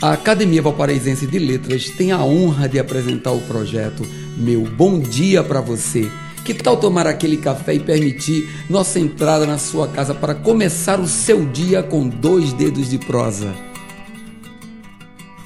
[0.00, 4.06] A Academia Valparaísense de Letras tem a honra de apresentar o projeto
[4.36, 6.08] Meu Bom Dia para Você.
[6.44, 11.08] Que tal tomar aquele café e permitir nossa entrada na sua casa para começar o
[11.08, 13.52] seu dia com dois dedos de prosa?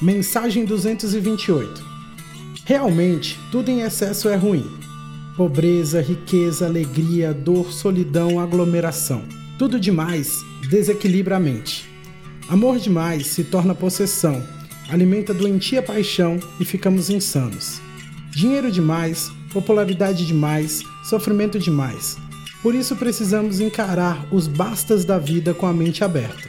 [0.02, 1.82] Mensagem 228
[2.66, 4.71] Realmente, tudo em excesso é ruim.
[5.34, 9.25] Pobreza, riqueza, alegria, dor, solidão, aglomeração.
[9.59, 10.30] Tudo demais
[10.69, 11.91] desequilibra a mente.
[12.52, 14.42] Amor demais se torna possessão,
[14.91, 17.80] alimenta doentia paixão e ficamos insanos.
[18.30, 22.19] Dinheiro demais, popularidade demais, sofrimento demais.
[22.62, 26.47] Por isso precisamos encarar os bastas da vida com a mente aberta.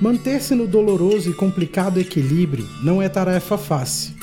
[0.00, 4.14] Manter-se no doloroso e complicado equilíbrio não é tarefa fácil.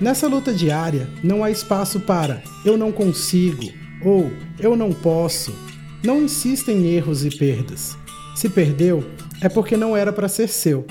[0.00, 3.70] Nessa luta diária, não há espaço para eu não consigo
[4.02, 5.54] ou eu não posso.
[6.02, 7.96] Não insista em erros e perdas.
[8.40, 9.04] Se perdeu,
[9.42, 10.86] é porque não era para ser seu.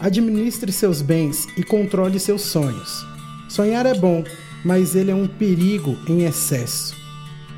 [0.00, 3.04] Administre seus bens e controle seus sonhos.
[3.50, 4.24] Sonhar é bom,
[4.64, 6.96] mas ele é um perigo em excesso.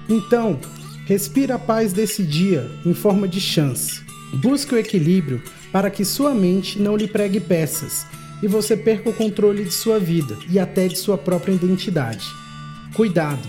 [0.08, 0.58] Então,
[1.06, 4.02] respire a paz desse dia em forma de chance.
[4.34, 8.04] Busque o equilíbrio para que sua mente não lhe pregue peças
[8.42, 12.26] e você perca o controle de sua vida e até de sua própria identidade.
[12.92, 13.48] Cuidado!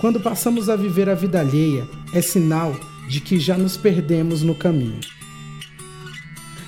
[0.00, 2.78] Quando passamos a viver a vida alheia, é sinal
[3.08, 5.00] de que já nos perdemos no caminho